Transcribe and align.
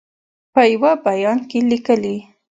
په 0.53 0.61
یوه 0.73 0.91
بیان 1.07 1.39
کې 1.49 1.59
لیکلي 1.69 2.17